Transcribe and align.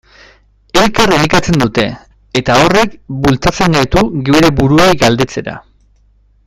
Elkar 0.83 1.11
elikatzen 1.17 1.59
dute, 1.63 1.85
eta 2.41 2.57
horrek 2.63 2.97
bultzatzen 3.27 3.79
gaitu 3.79 4.05
geure 4.31 4.53
buruei 4.63 4.93
galdetzera. 5.05 5.59